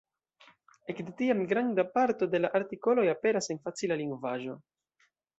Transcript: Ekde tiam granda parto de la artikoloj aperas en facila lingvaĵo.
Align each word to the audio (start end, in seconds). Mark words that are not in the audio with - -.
Ekde 0.93 1.11
tiam 1.17 1.41
granda 1.51 1.85
parto 1.97 2.27
de 2.31 2.41
la 2.41 2.49
artikoloj 2.59 3.03
aperas 3.13 3.51
en 3.55 3.61
facila 3.67 3.99
lingvaĵo. 4.03 4.57